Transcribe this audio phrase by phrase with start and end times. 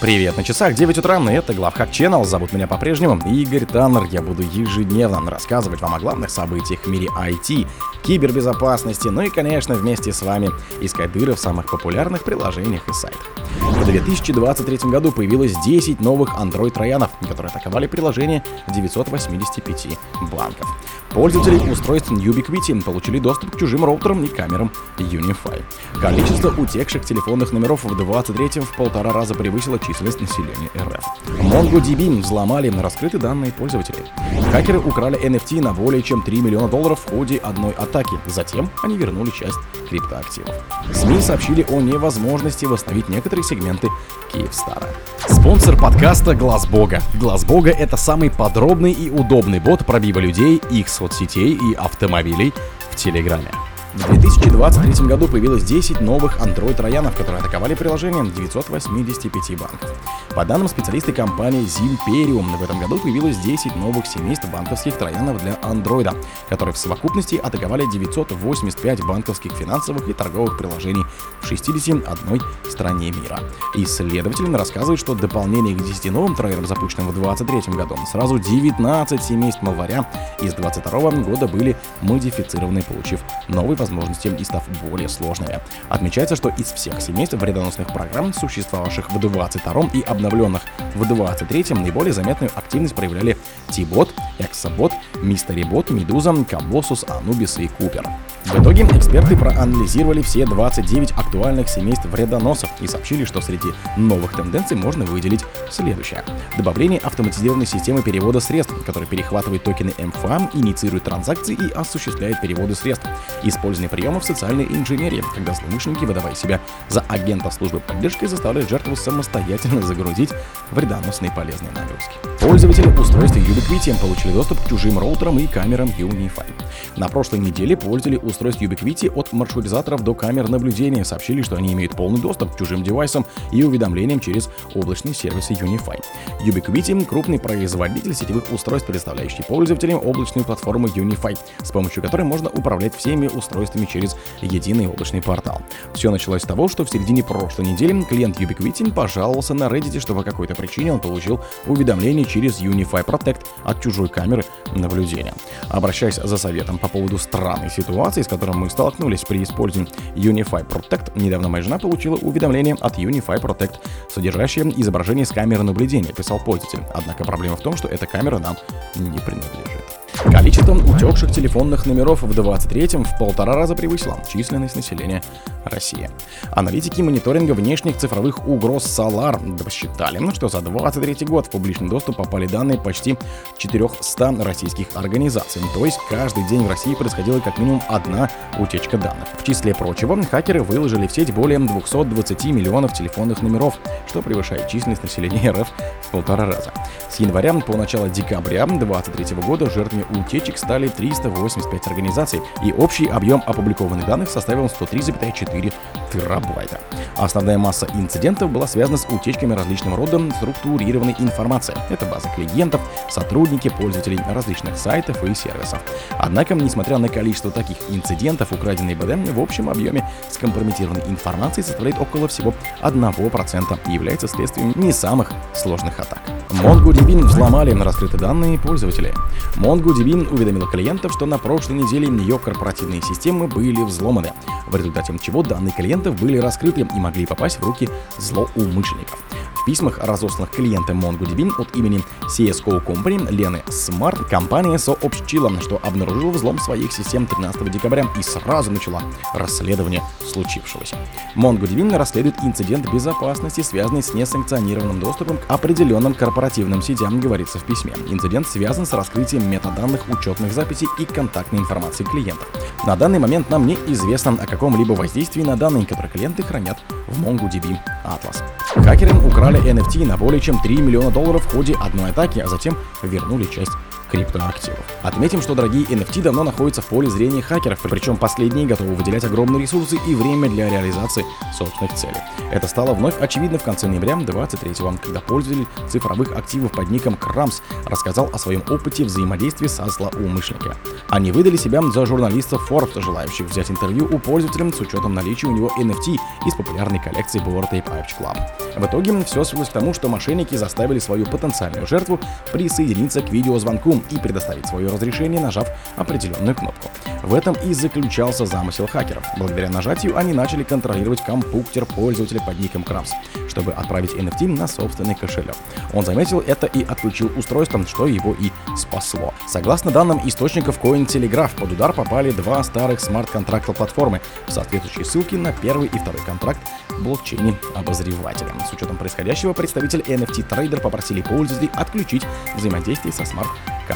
[0.00, 2.24] Привет, на часах 9 утра, и это Главхак Channel.
[2.24, 4.04] Зовут меня по-прежнему Игорь Таннер.
[4.04, 7.66] Я буду ежедневно рассказывать вам о главных событиях в мире IT,
[8.04, 10.50] кибербезопасности, ну и, конечно, вместе с вами
[10.80, 13.26] искать дыры в самых популярных приложениях и сайтах.
[13.60, 19.98] В 2023 году появилось 10 новых Android-троянов, которые атаковали приложения 985
[20.30, 20.68] банков.
[21.10, 25.62] Пользователи устройств Ubiquiti получили доступ к чужим роутерам и камерам Unify.
[26.00, 31.04] Количество утекших телефонных номеров в 23-м в полтора раза превысило численность населения РФ.
[31.40, 34.04] MongoDB взломали на раскрытые данные пользователей.
[34.52, 38.18] Хакеры украли NFT на более чем 3 миллиона долларов в ходе одной атаки.
[38.26, 39.56] Затем они вернули часть
[39.88, 40.54] криптоактивов.
[40.92, 43.88] СМИ сообщили о невозможности восстановить некоторые сегменты
[44.32, 44.88] Киевстара.
[45.26, 47.00] Спонсор подкаста Глаз Бога.
[47.14, 52.52] Глаз Бога это самый подробный и удобный бот пробива людей, их соцсетей и автомобилей
[52.90, 53.50] в Телеграме.
[53.94, 59.94] В 2023 году появилось 10 новых Android-троянов, которые атаковали приложение 985 банков.
[60.34, 65.54] По данным специалисты компании Zimperium, в этом году появилось 10 новых семейств банковских троянов для
[65.62, 66.14] Android,
[66.50, 71.04] которые в совокупности атаковали 985 банковских финансовых и торговых приложений
[71.40, 73.40] в 61 стране мира.
[73.74, 79.62] Исследователи рассказывают, что дополнение к 10 новым троянам, запущенным в 2023 году, сразу 19 семейств
[79.62, 80.06] малваря
[80.42, 85.60] из 2022 года были модифицированы, получив новый возможности и став более сложными.
[85.88, 90.62] Отмечается, что из всех семейств вредоносных программ, существовавших в 22 и обновленных
[90.94, 93.36] в 23 наиболее заметную активность проявляли
[93.68, 98.06] T-Bot, Exabot, MysteryBot, Medusa, Colossus, Anubis и Cooper.
[98.44, 104.76] В итоге эксперты проанализировали все 29 актуальных семейств вредоносов и сообщили, что среди новых тенденций
[104.76, 106.24] можно выделить следующее.
[106.56, 113.06] Добавление автоматизированной системы перевода средств, которая перехватывает токены МФА, инициирует транзакции и осуществляет переводы средств.
[113.42, 119.82] Использование приемов социальной инженерии, когда злоумышленники, выдавая себя за агента службы поддержки, заставляют жертву самостоятельно
[119.82, 120.30] загрузить
[120.70, 122.14] вредоносные полезные нагрузки.
[122.40, 126.46] Пользователи устройств Ubiquiti получили доступ к чужим роутерам и камерам Unify.
[126.96, 131.96] На прошлой неделе пользователи устройств Ubiquiti от маршрутизаторов до камер наблюдения сообщили, что они имеют
[131.96, 136.02] полный доступ к чужим девайсам и уведомлениям через облачные сервисы Unify.
[136.44, 142.94] Ubiquiti— крупный производитель сетевых устройств, предоставляющий пользователям облачную платформу Unify, с помощью которой можно управлять
[142.94, 145.62] всеми устройствами через единый облачный портал.
[145.94, 150.14] Все началось с того, что в середине прошлой недели клиент Ubiquiti пожаловался на Reddit, что
[150.14, 154.44] по какой-то причине он получил уведомление через Unify Protect от чужой камеры
[154.74, 155.34] наблюдения.
[155.68, 161.18] Обращаясь за советом по поводу странной ситуации, с которой мы столкнулись при использовании Unify Protect,
[161.18, 163.76] недавно моя жена получила уведомление от Unify Protect,
[164.10, 166.82] содержащее изображение с камеры наблюдения, писал пользователь.
[166.92, 168.56] Однако проблема в том, что эта камера нам
[168.96, 169.97] не принадлежит.
[170.24, 175.22] Количеством утекших телефонных номеров в 23-м в полтора раза превысило численность населения
[175.64, 176.10] России.
[176.50, 182.46] Аналитики мониторинга внешних цифровых угроз Solar посчитали, что за 23 год в публичный доступ попали
[182.46, 183.16] данные почти
[183.58, 185.62] 400 российских организаций.
[185.74, 189.28] То есть каждый день в России происходила как минимум одна утечка данных.
[189.38, 193.74] В числе прочего, хакеры выложили в сеть более 220 миллионов телефонных номеров,
[194.08, 195.68] что превышает численность населения РФ
[196.02, 196.72] в полтора раза.
[197.08, 203.42] С января по начало декабря 2023 года жертвами утечек стали 385 организаций, и общий объем
[203.46, 205.72] опубликованных данных составил 103,4
[206.12, 206.80] терабайта.
[207.16, 211.74] Основная масса инцидентов была связана с утечками различного рода структурированной информации.
[211.90, 212.80] Это базы клиентов,
[213.10, 215.80] сотрудники, пользователей различных сайтов и сервисов.
[216.18, 222.28] Однако, несмотря на количество таких инцидентов, украденные БД в общем объеме скомпрометированной информации составляет около
[222.28, 226.37] всего 1% и является следствием не самых сложных атак.
[226.50, 229.12] MongoDB взломали на раскрытые данные пользователей.
[229.56, 234.32] MongoDB уведомила клиентов, что на прошлой неделе ее корпоративные системы были взломаны,
[234.66, 237.88] в результате чего данные клиентов были раскрыты и могли попасть в руки
[238.18, 239.27] злоумышленников
[239.68, 246.58] письмах, разосланных клиентам MongoDB от имени CSGO Company Лены Smart, компания сообщила, что обнаружила взлом
[246.58, 249.02] своих систем 13 декабря и сразу начала
[249.34, 250.96] расследование случившегося.
[251.36, 257.92] MongoDB расследует инцидент безопасности, связанный с несанкционированным доступом к определенным корпоративным сетям, говорится в письме.
[258.08, 262.48] Инцидент связан с раскрытием метаданных, учетных записей и контактной информации клиентов.
[262.86, 267.22] На данный момент нам не известно о каком-либо воздействии на данные, которые клиенты хранят в
[267.22, 267.76] MongoDB
[268.08, 268.42] Atlas.
[268.82, 272.76] Хакеры украли NFT на более чем 3 миллиона долларов в ходе одной атаки, а затем
[273.02, 273.72] вернули часть
[274.10, 274.78] криптоактивов.
[275.02, 279.62] Отметим, что дорогие NFT давно находятся в поле зрения хакеров, причем последние готовы выделять огромные
[279.62, 281.24] ресурсы и время для реализации
[281.56, 282.18] собственных целей.
[282.50, 287.60] Это стало вновь очевидно в конце ноября 23 когда пользователь цифровых активов под ником Крамс
[287.86, 290.74] рассказал о своем опыте взаимодействия со злоумышленниками.
[291.08, 295.54] Они выдали себя за журналистов Forbes, желающих взять интервью у пользователя с учетом наличия у
[295.54, 296.16] него NFT
[296.46, 298.36] из популярной коллекции Bored Ape Club.
[298.76, 302.18] В итоге все свелось к тому, что мошенники заставили свою потенциальную жертву
[302.52, 306.90] присоединиться к видеозвонку и предоставить свое разрешение, нажав определенную кнопку.
[307.22, 309.24] В этом и заключался замысел хакеров.
[309.36, 313.12] Благодаря нажатию они начали контролировать компьютер пользователя под ником Крамс,
[313.48, 315.56] чтобы отправить NFT на собственный кошелек.
[315.92, 319.34] Он заметил это и отключил устройство, что его и спасло.
[319.46, 325.88] Согласно данным источников Cointelegraph, под удар попали два старых смарт-контракта платформы, соответствующие ссылки на первый
[325.88, 328.52] и второй контракт в блокчейне обозревателя.
[328.68, 332.24] С учетом происходящего, представитель NFT-трейдер попросили пользователей отключить
[332.56, 333.87] взаимодействие со смарт-контрактами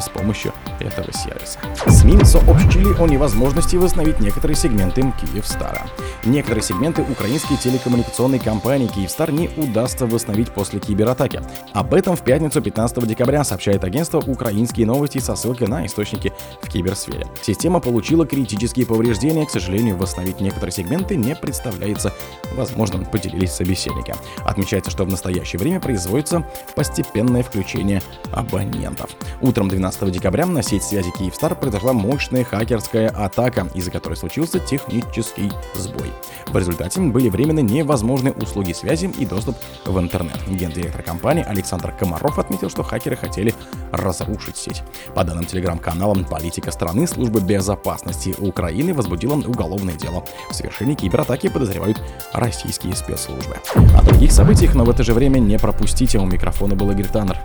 [0.00, 1.58] с помощью этого сервиса.
[1.88, 5.86] СМИ сообщили о невозможности восстановить некоторые сегменты Киевстара.
[6.24, 11.40] Некоторые сегменты украинской телекоммуникационной компании Киевстар не удастся восстановить после кибератаки.
[11.72, 16.68] Об этом в пятницу 15 декабря сообщает агентство «Украинские новости» со ссылкой на источники в
[16.68, 17.26] киберсфере.
[17.42, 22.12] Система получила критические повреждения, к сожалению, восстановить некоторые сегменты не представляется
[22.54, 24.14] возможным, поделились собеседники.
[24.44, 28.02] Отмечается, что в настоящее время производится постепенное включение
[28.32, 29.10] абонентов.
[29.40, 35.50] Утром 12 декабря на сеть связи Киевстар произошла мощная хакерская атака, из-за которой случился технический
[35.74, 36.12] сбой.
[36.48, 40.38] В результате были временно невозможны услуги связи и доступ в интернет.
[40.48, 43.54] Гендиректор компании Александр Комаров отметил, что хакеры хотели
[43.90, 44.82] разрушить сеть.
[45.14, 50.24] По данным телеграм-канала «Политика страны», служба безопасности Украины возбудила уголовное дело.
[50.50, 52.02] В совершении кибератаки подозревают
[52.32, 53.56] российские спецслужбы.
[53.96, 56.18] О других событиях, но в это же время не пропустите.
[56.18, 57.38] У микрофона был Игорь Таннер.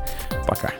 [0.47, 0.71] Пока.